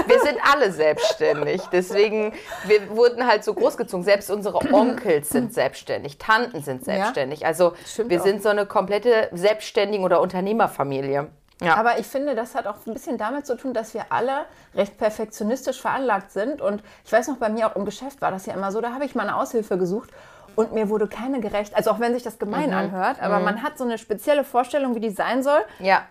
[0.07, 1.61] Wir sind alle selbstständig.
[1.71, 2.33] Deswegen,
[2.65, 4.03] wir wurden halt so großgezogen.
[4.03, 7.45] Selbst unsere Onkels sind selbstständig, Tanten sind selbstständig.
[7.45, 8.23] Also wir auch.
[8.23, 11.27] sind so eine komplette Selbstständigen- oder Unternehmerfamilie.
[11.61, 11.75] Ja.
[11.75, 14.97] Aber ich finde, das hat auch ein bisschen damit zu tun, dass wir alle recht
[14.97, 16.59] perfektionistisch veranlagt sind.
[16.59, 18.93] Und ich weiß noch, bei mir auch im Geschäft war das ja immer so, da
[18.93, 20.09] habe ich mal eine Aushilfe gesucht
[20.55, 21.75] und mir wurde keine gerecht.
[21.75, 22.75] Also auch wenn sich das gemein Mhm.
[22.75, 25.61] anhört, aber man hat so eine spezielle Vorstellung, wie die sein soll.
[25.79, 26.01] ja.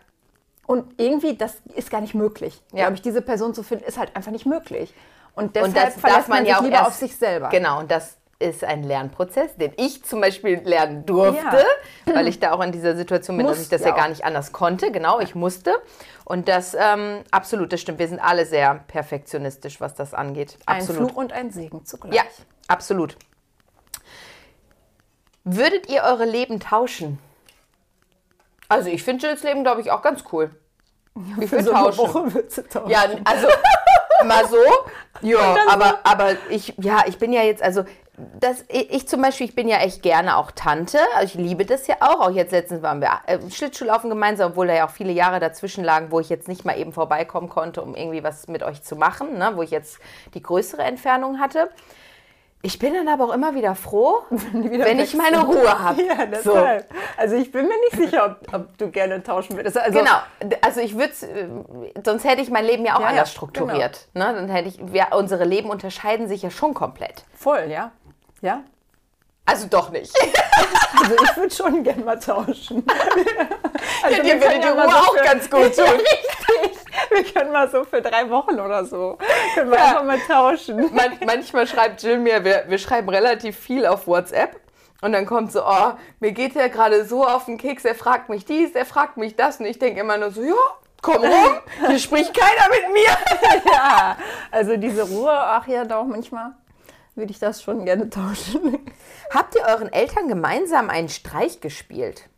[0.70, 2.62] Und irgendwie, das ist gar nicht möglich.
[2.70, 2.85] Ja.
[2.85, 4.94] Glaube ich, diese Person zu finden, ist halt einfach nicht möglich.
[5.35, 7.48] Und deshalb Und das verlässt man man ja sich auch lieber erst, auf sich selber.
[7.48, 11.64] Genau, und das ist ein Lernprozess, den ich zum Beispiel lernen durfte,
[12.06, 12.14] Ja.
[12.14, 14.24] weil ich da auch in dieser Situation bin, dass ich das ja ja gar nicht
[14.24, 14.92] anders konnte.
[14.92, 15.74] Genau, ich musste.
[16.24, 17.98] Und das, ähm, absolut, das stimmt.
[17.98, 20.56] Wir sind alle sehr perfektionistisch, was das angeht.
[20.66, 21.11] Ein Absolut.
[21.11, 22.14] Fluch und ein Segen zugleich.
[22.14, 22.22] Ja,
[22.68, 23.16] absolut.
[25.42, 27.18] Würdet ihr eure Leben tauschen?
[28.68, 30.52] Also ich finde Jills Leben, glaube ich, auch ganz cool.
[31.40, 31.99] Ich Für will so tauschen.
[31.99, 32.90] Woche würdest du tauschen.
[32.90, 33.49] Ja, also
[34.25, 34.57] mal so.
[35.23, 37.85] Ja, aber, aber ich, ja, ich bin ja jetzt, also
[38.38, 40.99] das, ich ich zum Beispiel, ich bin ja echt gerne auch Tante.
[41.16, 42.20] Also ich liebe das ja auch.
[42.20, 45.85] Auch jetzt letztens waren wir äh, Schlittschuhlaufen gemeinsam, obwohl da ja auch viele Jahre dazwischen
[45.85, 48.96] lagen, wo ich jetzt nicht mal eben vorbeikommen konnte, um irgendwie was mit euch zu
[48.96, 49.53] machen, ne?
[49.55, 49.99] wo ich jetzt
[50.35, 51.70] die größere Entfernung hatte.
[52.62, 56.03] Ich bin dann aber auch immer wieder froh, wieder wenn ich meine Ruhe habe.
[56.11, 56.90] Ja, deshalb.
[57.16, 59.79] Also ich bin mir nicht sicher, ob, ob du gerne tauschen würdest.
[59.79, 60.16] Also, Genau,
[60.62, 61.12] also ich würde,
[62.05, 64.09] sonst hätte ich mein Leben ja auch Ja, anders strukturiert.
[64.12, 64.25] Ne?
[64.35, 67.25] Dann hätte ich, wir, unsere Leben unterscheiden sich ja schon komplett.
[67.35, 67.92] Voll, ja.
[68.42, 68.62] Ja.
[69.46, 70.12] Also doch nicht.
[71.03, 72.85] Also ich würde schon gerne mal tauschen.
[74.05, 75.85] Also Ja, dir würde die Ruhe so auch ganz gut tun.
[75.85, 76.80] Richtig.
[77.14, 79.18] Wir können mal so für drei Wochen oder so,
[79.55, 79.85] können wir Ja.
[79.87, 80.77] einfach mal tauschen.
[80.94, 84.61] Man, manchmal schreibt Jill mir, wir, wir schreiben relativ viel auf WhatsApp.
[85.03, 88.29] Und dann kommt so, oh, mir geht der gerade so auf den Keks, er fragt
[88.29, 89.59] mich dies, er fragt mich das.
[89.59, 90.55] Und ich denke immer nur so, ja,
[91.01, 93.73] komm rum, hier spricht keiner mit mir.
[93.73, 94.16] Ja,
[94.51, 96.53] also diese Ruhe, ach ja, doch, manchmal
[97.14, 98.79] würde ich das schon gerne tauschen.
[99.35, 102.29] Habt ihr euren Eltern gemeinsam einen Streich gespielt?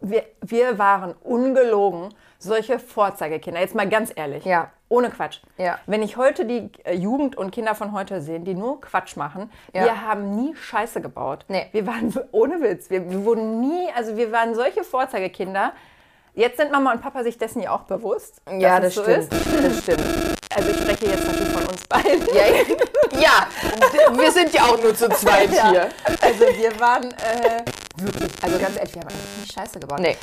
[0.00, 3.60] Wir, wir waren ungelogen solche Vorzeigekinder.
[3.60, 4.44] Jetzt mal ganz ehrlich.
[4.44, 4.70] Ja.
[4.88, 5.38] Ohne Quatsch.
[5.56, 5.78] Ja.
[5.86, 9.50] Wenn ich heute die äh, Jugend und Kinder von heute sehe, die nur Quatsch machen,
[9.72, 9.84] Ja.
[9.84, 11.44] wir haben nie Scheiße gebaut.
[11.48, 11.66] Nee.
[11.72, 12.90] Wir waren ohne Witz.
[12.90, 15.72] Wir, wir wurden nie, also wir waren solche Vorzeigekinder.
[16.34, 18.40] Jetzt sind Mama und Papa sich dessen ja auch bewusst.
[18.50, 19.32] Ja, das es stimmt.
[19.32, 19.64] So ist.
[19.64, 20.02] Das stimmt.
[20.54, 22.26] Also ich spreche jetzt natürlich von uns beiden.
[22.34, 23.46] Ja, ja,
[24.18, 25.70] wir sind ja auch nur zu zweit Ja.
[25.70, 25.88] hier.
[26.20, 27.62] Also wir waren äh,
[27.96, 30.00] wirklich, also ganz ehrlich, wir haben eigentlich nie Scheiße gebaut.
[30.00, 30.16] Nee.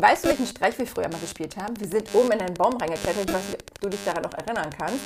[0.00, 1.78] Weißt du, welchen Streich wir früher mal gespielt haben?
[1.80, 4.34] Wir sind oben in einen Baum reingeklettert, ich weiß nicht, ob du dich daran noch
[4.34, 5.00] erinnern kannst.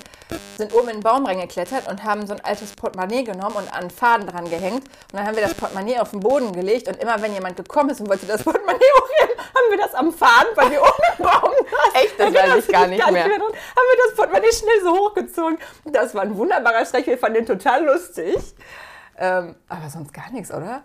[0.58, 3.82] Sind oben in einen Baum reingeklettert und haben so ein altes Portemonnaie genommen und an
[3.82, 4.84] einen Faden dran gehängt.
[4.84, 7.90] Und dann haben wir das Portemonnaie auf den Boden gelegt und immer wenn jemand gekommen
[7.90, 11.24] ist und wollte das Portemonnaie hochheben, haben wir das am Faden, weil wir oben im
[11.24, 12.04] Baum saßen.
[12.04, 12.20] Echt?
[12.20, 13.24] Das weiß ich gar dich nicht mehr.
[13.24, 13.40] dran?
[13.40, 15.58] Haben wir das Portemonnaie schnell so hochgezogen.
[15.84, 18.36] Das war ein wunderbarer Streich, wir fanden den total lustig.
[19.16, 20.82] Ähm, aber sonst gar nichts, oder?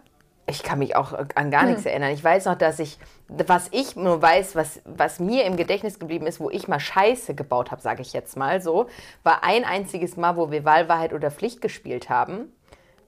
[0.50, 1.70] Ich kann mich auch an gar Hm.
[1.72, 2.12] nichts erinnern.
[2.12, 6.26] Ich weiß noch, dass ich, was ich nur weiß, was, was mir im Gedächtnis geblieben
[6.26, 8.88] ist, wo ich mal Scheiße gebaut habe, sage ich jetzt mal so,
[9.24, 12.54] war ein einziges Mal, wo wir Wahlwahrheit oder Pflicht gespielt haben,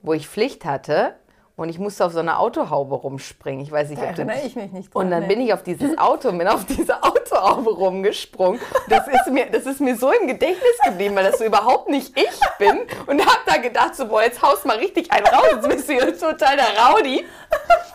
[0.02, 1.16] wo ich Pflicht hatte
[1.60, 3.62] und ich musste auf so einer Autohaube rumspringen.
[3.64, 5.06] Ich weiß nicht, Da ob du erinnere ich mich nicht dran.
[5.06, 5.28] Und dann nee.
[5.28, 8.60] bin ich auf dieses Auto, bin auf diese Autohaube rumgesprungen.
[8.88, 12.18] Das ist, mir, das ist mir so im Gedächtnis geblieben, weil das so überhaupt nicht
[12.18, 12.80] ich bin.
[13.08, 15.46] Und hab da gedacht, so, boah, jetzt haust mal richtig einen raus.
[15.54, 17.26] Jetzt bist du hier total der Rowdy.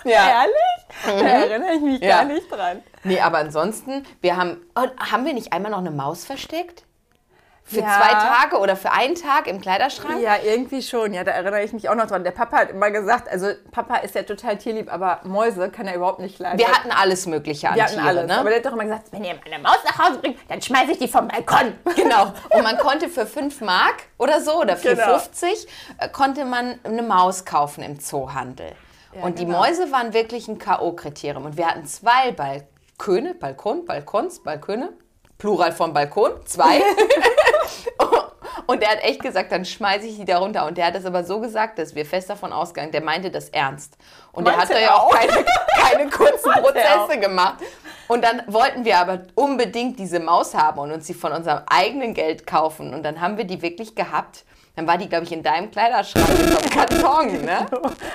[0.04, 0.42] Ja.
[0.42, 1.20] Ehrlich?
[1.22, 2.06] Da erinnere ich mich Mhm.
[2.06, 2.18] Ja.
[2.18, 2.82] gar nicht dran.
[3.04, 6.84] Nee, aber ansonsten, wir haben, oh, haben wir nicht einmal noch eine Maus versteckt?
[7.66, 7.96] Für Ja.
[7.98, 10.20] zwei Tage oder für einen Tag im Kleiderschrank?
[10.20, 11.14] Ja, irgendwie schon.
[11.14, 12.22] Ja, da erinnere ich mich auch noch dran.
[12.22, 15.94] Der Papa hat immer gesagt, also Papa ist ja total tierlieb, aber Mäuse kann er
[15.94, 16.58] überhaupt nicht leiden.
[16.58, 18.26] Wir hatten alles Mögliche an Wir hatten Tiere, alles.
[18.26, 18.38] ne?
[18.38, 20.92] Aber der hat doch immer gesagt, Wenn ihr meine Maus nach Hause bringt, dann schmeiße
[20.92, 21.72] ich die vom Balkon.
[21.96, 22.34] Genau.
[22.50, 25.18] Und man konnte für 5 Mark oder so oder 4,50 Genau.
[25.98, 28.72] äh, konnte man eine Maus kaufen im Zoohandel.
[29.22, 29.60] und die genau.
[29.60, 31.44] Mäuse waren wirklich ein K.O.-Kriterium.
[31.46, 34.92] Und wir hatten zwei Balköne, Balkon, Balkons, Balköne,
[35.38, 36.80] Plural von Balkon, zwei.
[38.66, 40.66] und er hat echt gesagt, dann schmeiße ich die da runter.
[40.66, 43.48] Und der hat das aber so gesagt, dass wir fest davon ausgegangen, der meinte das
[43.48, 43.96] ernst.
[44.32, 45.44] Und der hat da ja auch keine,
[45.80, 46.52] keine kurzen.
[46.62, 47.58] Prozesse gemacht.
[48.08, 52.14] Und dann wollten wir aber unbedingt diese Maus haben und uns sie von unserem eigenen
[52.14, 52.92] Geld kaufen.
[52.94, 54.44] Und dann haben wir die wirklich gehabt.
[54.76, 57.64] Dann war die, glaube ich, in deinem Kleiderschrank so einem Karton, ne?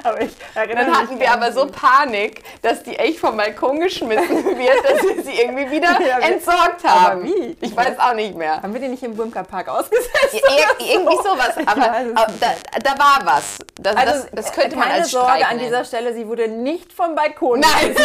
[0.04, 1.67] aber ich erinnere Dann hatten wir aber so.
[1.67, 6.84] Panik, dass die echt vom Balkon geschmissen wird, dass wir sie irgendwie wieder Ja, entsorgt
[6.84, 7.24] aber haben.
[7.24, 7.56] wie?
[7.62, 8.62] Ich weiß auch nicht mehr.
[8.62, 10.10] Haben wir die nicht im Bumker Park ausgesetzt?
[10.34, 13.60] Ir irgendwie sowas, aber, aber da, da war was.
[13.80, 15.69] Das, Also, das, das könnte man als Sorge Streik an nennen.
[15.69, 17.95] dieser Stelle, sie wurde nicht vom Balkon Nein.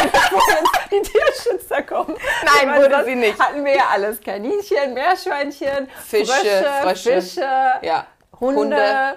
[0.93, 2.17] die Tierschützer kommen.
[2.45, 3.39] Nein, Weil wurde sie nicht.
[3.41, 4.21] Hatten wir ja alles.
[4.21, 7.21] Kaninchen, Meerschweinchen, Fische, Frösche, Frösche.
[7.21, 8.07] Fische, Ja,
[8.47, 9.17] Hunde, Hunde.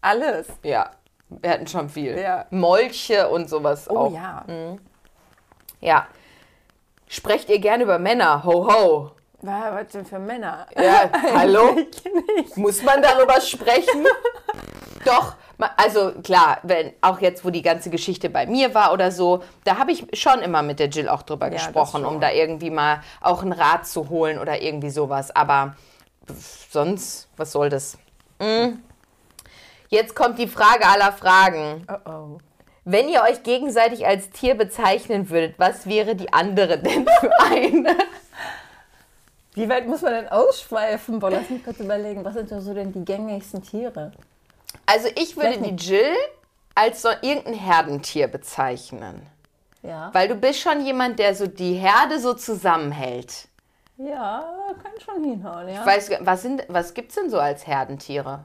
[0.00, 0.46] alles.
[0.62, 0.90] ja.
[1.40, 2.18] Wir hatten schon viel.
[2.18, 2.44] Ja.
[2.50, 4.12] Molche und sowas Oh auch.
[4.12, 4.44] ja.
[5.80, 6.06] Ja.
[7.08, 8.44] Sprecht ihr gerne über Männer?
[8.44, 9.10] Ho, ho.
[9.40, 10.66] Was denn für Männer?
[10.76, 11.74] Ja, hallo?
[12.54, 14.06] Muss man darüber sprechen?
[15.04, 15.34] Doch,
[15.76, 19.78] also klar, wenn auch jetzt, wo die ganze Geschichte bei mir war oder so, da
[19.78, 23.00] habe ich schon immer mit der Jill auch drüber das gesprochen, um da irgendwie mal
[23.20, 25.34] auch einen Rat zu holen oder irgendwie sowas.
[25.34, 25.74] Aber
[26.70, 27.98] sonst, was soll das?
[28.42, 28.78] Mm.
[29.88, 31.86] Jetzt kommt die Frage aller Fragen.
[31.88, 32.38] Oh oh.
[32.84, 37.96] Wenn ihr euch gegenseitig als Tier bezeichnen würdet, was wäre die andere denn für eine?
[39.54, 41.18] Wie weit muss man denn ausschweifen?
[41.18, 42.24] Boah, lass mich kurz überlegen.
[42.24, 44.12] Was sind so denn die gängigsten Tiere?
[44.86, 45.76] Also ich würde die.
[45.76, 46.16] Jill
[46.74, 49.26] als so irgendein Herdentier bezeichnen.
[49.82, 50.10] Ja.
[50.12, 53.48] Weil du bist schon jemand, der so die Herde so zusammenhält.
[53.96, 54.42] Ja,
[54.82, 55.80] kann schon hinhauen, ja.
[55.80, 58.44] Ich weiß, was, sind, was gibt's denn so als Herdentiere?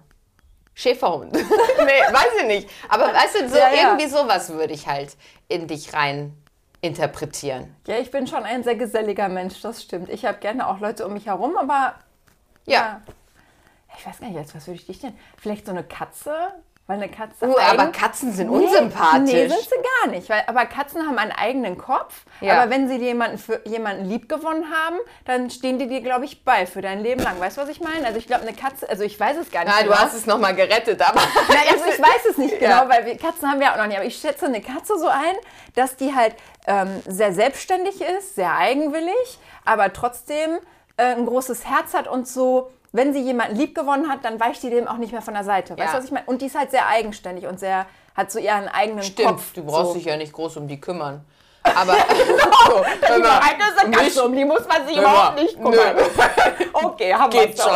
[0.73, 1.31] Schäferhund.
[1.33, 2.69] nee, weiß ich nicht.
[2.89, 3.81] Aber weißt du, so Ja, ja.
[3.89, 5.15] irgendwie sowas würde ich halt
[5.47, 6.33] in dich rein
[6.81, 7.75] interpretieren.
[7.87, 10.09] Ja, ich bin schon ein sehr geselliger Mensch, das stimmt.
[10.09, 11.95] Ich habe gerne auch Leute um mich herum, aber
[12.65, 13.01] Ja.
[13.97, 15.17] Ich weiß gar nicht, als was würde ich dich denn?
[15.37, 16.35] Vielleicht so eine Katze?
[16.87, 17.45] Weil eine Katze.
[17.45, 19.33] Uh, aber Katzen sind Nee, unsympathisch.
[19.33, 20.29] Nee, sind sie gar nicht.
[20.29, 22.23] Weil, aber Katzen haben einen eigenen Kopf.
[22.39, 22.61] Ja.
[22.61, 24.95] Aber wenn sie jemanden für jemanden lieb gewonnen haben,
[25.25, 27.41] dann stehen die dir, glaube ich, bei für dein Leben lang.
[27.41, 28.07] Weißt du, was ich meine?
[28.07, 29.73] Also ich glaube, eine Katze, also ich weiß es gar nicht.
[29.75, 29.95] Na, genau.
[29.95, 31.19] du hast es nochmal gerettet, aber.
[31.49, 32.89] Nein, also ich weiß es nicht genau, Ja.
[32.89, 33.97] weil wir, Katzen haben wir auch noch nicht.
[33.97, 35.35] Aber ich schätze eine Katze so ein,
[35.75, 36.35] dass die halt
[36.67, 40.57] ähm, sehr selbstständig ist, sehr eigenwillig, aber trotzdem
[40.95, 42.71] äh, ein großes Herz hat und so.
[42.97, 45.43] Wenn sie jemanden lieb gewonnen hat, dann weicht die dem auch nicht mehr von der
[45.43, 45.73] Seite.
[45.77, 45.91] Weißt Ja.
[45.91, 46.25] du, was ich meine?
[46.25, 49.53] Und die ist halt sehr eigenständig und sehr, hat so ihren eigenen Stimmt, Kopf.
[49.53, 49.93] du brauchst so.
[49.93, 51.23] dich ja nicht groß um die kümmern.
[51.63, 51.93] Aber.
[52.67, 53.39] so, hör mal,
[54.03, 55.71] mich- um die muss man sich Hör mal, nö.
[56.73, 57.71] Okay, haben Geht schon.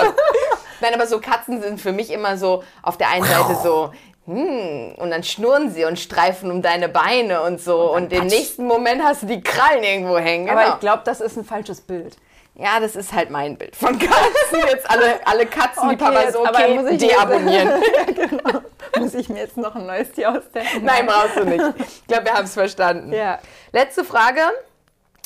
[0.82, 3.92] Nein, aber so Katzen sind für mich immer so auf der einen Seite so,
[4.26, 7.94] hm, und dann schnurren sie und streifen um deine Beine und so.
[7.94, 10.50] Und, im nächsten Moment hast du die Krallen irgendwo hängen.
[10.50, 10.74] Aber Genau.
[10.74, 12.18] ich glaube, das ist ein falsches Bild.
[12.62, 14.60] Ja, das ist halt mein Bild von Katzen.
[14.70, 17.72] Jetzt alle, alle Katzenliebhaber Okay, so, jetzt- aber okay, muss ich deabonnieren.
[19.00, 20.84] Muss ich mir jetzt noch ein neues Tier ausdenken?
[20.84, 21.64] Nein, brauchst du nicht.
[21.80, 23.14] Ich glaube, wir haben es verstanden.
[23.14, 23.40] Ja.
[23.72, 24.42] Letzte Frage.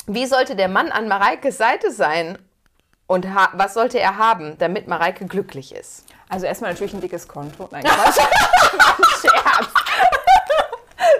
[0.06, 2.38] Wie sollte der Mann an Mareikes Seite sein?
[3.08, 6.04] Und was sollte er haben, damit Mareike glücklich ist?
[6.28, 7.68] Also erstmal natürlich ein dickes Konto.
[7.72, 7.84] Nein,
[9.20, 9.68] Scherz.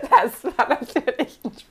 [0.02, 1.64] Das war natürlich ein Spaß.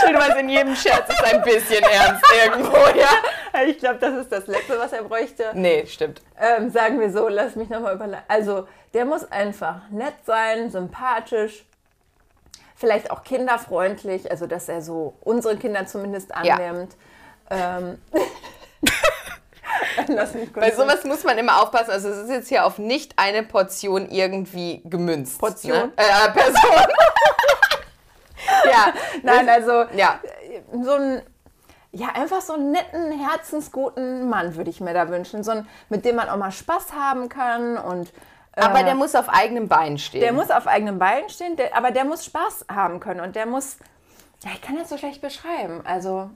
[0.00, 3.62] Schön, was in jedem Scherz ist ein bisschen ernst irgendwo, ja?
[3.66, 5.50] Ich glaube, das ist das Letzte, was er bräuchte.
[5.54, 6.22] Nee, stimmt.
[6.38, 8.22] Ähm, sagen wir so, lass mich nochmal überlegen.
[8.28, 11.64] Also, der muss einfach nett sein, sympathisch,
[12.76, 16.54] vielleicht auch kinderfreundlich, also dass er so unsere Kinder zumindest Ja.
[16.54, 16.96] annimmt.
[17.50, 17.98] Ähm,
[20.34, 21.90] mich kurz Bei sowas muss man immer aufpassen.
[21.90, 25.38] Also es ist jetzt hier auf nicht eine Portion irgendwie gemünzt.
[25.38, 25.76] Portion?
[25.78, 25.92] Ne?
[25.96, 26.54] Äh, Person.
[28.70, 28.92] ja,
[29.22, 30.20] Nein, also ja.
[30.82, 31.22] so ein,
[31.92, 35.42] ja, einfach so einen netten, herzensguten Mann würde ich mir da wünschen.
[35.42, 38.12] So ein, mit dem man auch mal Spaß haben kann und.
[38.56, 40.20] äh, Aber der muss auf eigenem Bein stehen.
[40.20, 43.46] Der muss auf eigenen Beinen stehen, der, aber der muss Spaß haben können und der
[43.46, 43.78] muss,
[44.44, 45.80] ja, ich kann das so schlecht beschreiben.
[45.84, 46.30] Also,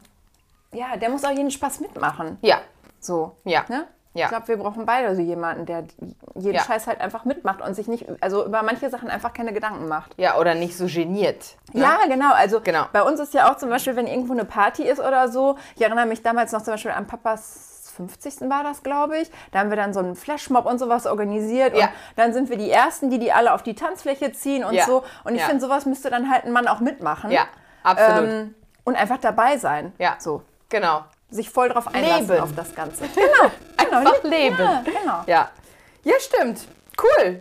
[0.73, 2.39] ja, der muss auch jeden Spaß mitmachen.
[2.43, 2.61] ja,
[3.01, 3.37] So.
[3.45, 3.65] Ja.
[3.69, 3.87] Ne?
[4.15, 4.25] Ja.
[4.27, 5.85] Ich glaube, wir brauchen beide so jemanden, der
[6.35, 6.63] jeden Ja.
[6.63, 10.15] Scheiß halt einfach mitmacht und sich nicht, also über manche Sachen einfach keine Gedanken macht.
[10.19, 11.57] ja, oder nicht so geniert.
[11.73, 11.81] ne?
[11.83, 12.33] Ja, genau.
[12.35, 12.85] Also Genau.
[12.93, 15.83] bei uns ist ja auch zum Beispiel, wenn irgendwo eine Party ist oder so, ich
[15.83, 18.49] erinnere mich damals noch zum Beispiel an Papas 50.
[18.51, 19.31] war das, glaube ich.
[19.51, 21.77] Da haben wir dann so einen Flashmob und sowas organisiert.
[21.77, 21.85] Ja.
[21.87, 24.85] Und dann sind wir die Ersten, die die alle auf die Tanzfläche ziehen und Ja.
[24.87, 25.05] so.
[25.25, 25.47] Und ich Ja.
[25.47, 27.31] finde, sowas müsste dann halt ein Mann auch mitmachen.
[27.31, 27.47] Ja,
[27.83, 28.29] absolut.
[28.31, 29.93] Ähm, und einfach dabei sein.
[29.99, 30.17] Ja.
[30.19, 30.43] So.
[30.71, 31.05] Genau.
[31.33, 32.41] Sich voll drauf einlassen Leben.
[32.41, 33.05] auf das Ganze.
[33.09, 33.51] Genau.
[33.77, 33.99] genau.
[33.99, 34.57] Einfach leben.
[34.59, 35.23] Ja, genau.
[35.27, 35.51] Ja.
[36.05, 36.61] Ja, stimmt.
[37.03, 37.41] Cool.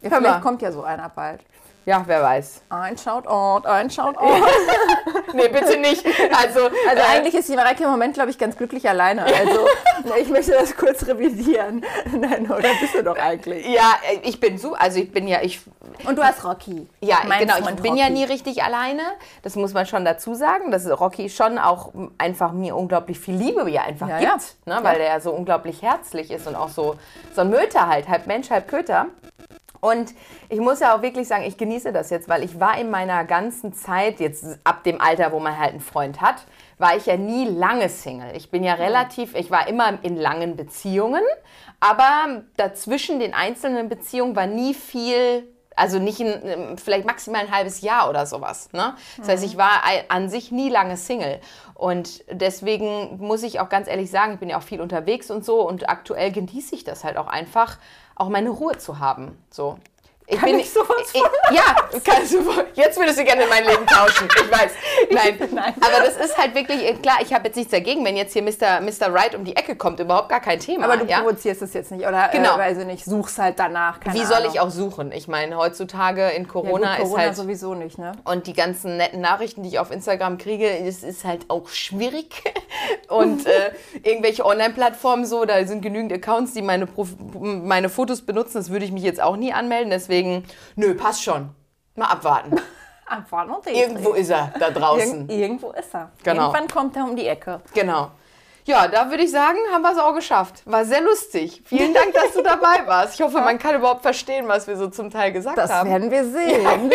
[0.00, 0.28] Ja, Hör mal.
[0.28, 1.40] vielleicht kommt ja so einer bald.
[1.84, 2.62] Ja, wer weiß.
[2.68, 4.20] Ein Shoutout, ein Shoutout.
[5.32, 6.04] Nee, bitte nicht.
[6.36, 9.24] Also, Also äh, eigentlich ist die Mareike im Moment, glaube ich, ganz glücklich alleine.
[9.24, 9.66] Also
[10.20, 11.84] ich möchte das kurz revidieren.
[12.12, 13.66] Nein, oder bist du doch eigentlich?
[13.66, 15.60] Ja, äh, ich bin so, also ich bin ja, ich,
[16.06, 16.86] Und du hast Rocky.
[17.00, 17.54] Ja, Mein genau.
[17.58, 18.14] Ich Freund bin ja Rocky.
[18.18, 19.02] nie richtig alleine.
[19.42, 23.68] Das muss man schon dazu sagen, dass Rocky schon auch einfach mir unglaublich viel Liebe
[23.70, 24.56] ja einfach Ja, gibt.
[24.66, 24.76] ja.
[24.76, 24.84] Ne?
[24.84, 26.96] Weil der ja so unglaublich herzlich ist und auch so,
[27.34, 29.06] so ein Möter halt, halb Mensch, halb Köter.
[29.80, 30.12] Und
[30.48, 33.24] ich muss ja auch wirklich sagen, ich genieße das jetzt, weil ich war in meiner
[33.24, 36.36] ganzen Zeit, jetzt ab dem Alter, wo man halt einen Freund hat,
[36.78, 38.36] war ich ja nie lange Single.
[38.36, 41.22] Ich bin ja relativ, ich war immer in langen Beziehungen,
[41.78, 45.46] aber dazwischen den einzelnen Beziehungen war nie viel,
[45.78, 48.68] also nicht in, vielleicht maximal ein halbes Jahr oder sowas.
[48.72, 48.94] Ne?
[49.18, 51.40] Das heißt, ich war ei- an sich nie lange Single.
[51.74, 55.44] Und deswegen muss ich auch ganz ehrlich sagen, ich bin ja auch viel unterwegs und
[55.44, 57.78] so und aktuell genieße ich das halt auch einfach,
[58.16, 59.38] auch meine Ruhe zu haben.
[59.50, 59.78] So.
[60.30, 61.22] Ich Kann ich sowas ich,
[61.56, 62.44] Ja, kannst du.
[62.74, 64.28] Jetzt würdest du gerne mein Leben tauschen.
[64.36, 64.72] Ich weiß.
[65.10, 65.48] Nein.
[65.50, 65.74] Nein.
[65.80, 68.42] Aber das ist halt wirklich, äh, klar, ich habe jetzt nichts dagegen, wenn jetzt hier
[68.42, 68.82] Mr.
[68.82, 69.10] Mr.
[69.10, 70.00] Right um die Ecke kommt.
[70.00, 70.84] Überhaupt gar kein Thema.
[70.84, 71.20] Aber du ja?
[71.20, 72.28] provozierst es jetzt nicht, oder?
[72.28, 72.56] Genau.
[72.56, 74.00] Äh, weiß ich nicht, suchst halt danach.
[74.12, 74.50] Wie soll Ahnung.
[74.52, 75.12] ich auch suchen?
[75.12, 77.36] Ich meine, heutzutage in Ja, Corona, gut, Corona ist halt.
[77.36, 78.12] sowieso nicht, ne?
[78.24, 82.44] Und die ganzen netten Nachrichten, die ich auf Instagram kriege, das ist halt auch schwierig.
[83.08, 83.70] Und äh,
[84.02, 87.08] irgendwelche Online-Plattformen so, da sind genügend Accounts, die meine, Prof
[87.40, 88.58] meine Fotos benutzen.
[88.58, 89.88] Das würde ich mich jetzt auch nie anmelden.
[89.90, 90.17] Deswegen,
[90.76, 91.50] nö, passt schon.
[91.94, 92.56] Mal abwarten.
[93.06, 95.28] Abwarten und Irgendwo ist er da draußen.
[95.28, 96.10] Irgend, irgendwo ist er.
[96.22, 96.42] Genau.
[96.52, 97.60] Irgendwann kommt er um die Ecke.
[97.72, 98.10] Genau.
[98.66, 100.60] Ja, da würde ich sagen, haben wir es auch geschafft.
[100.66, 101.62] War sehr lustig.
[101.64, 103.14] Vielen Dank, dass du dabei warst.
[103.14, 105.88] Ich hoffe, man kann überhaupt verstehen, was wir so zum Teil gesagt Das haben.
[105.88, 106.66] werden wir sehen.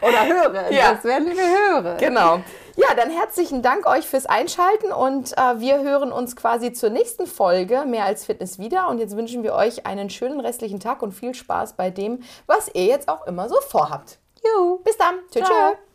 [0.00, 0.72] Oder hören.
[0.72, 0.92] Ja.
[0.94, 1.98] Das werden wir hören.
[1.98, 2.40] Genau.
[2.78, 7.26] Ja, dann herzlichen Dank euch fürs Einschalten und äh, wir hören uns quasi zur nächsten
[7.26, 8.88] Folge Mehr als Fitness wieder.
[8.88, 12.72] Und jetzt wünschen wir euch einen schönen restlichen Tag und viel Spaß bei dem, was
[12.72, 14.20] ihr jetzt auch immer so vorhabt.
[14.44, 14.78] Juhu.
[14.84, 15.16] Bis dann.
[15.28, 15.42] Tschüss.
[15.42, 15.87] Tschüss.